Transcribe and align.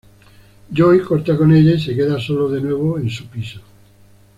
Joey 0.75 1.03
corta 1.03 1.37
con 1.37 1.53
ella 1.53 1.75
y 1.75 1.79
se 1.79 1.95
queda 1.95 2.19
solo 2.19 2.49
de 2.49 2.59
nuevo 2.59 2.97
en 2.97 3.07
su 3.07 3.27
piso. 3.27 3.61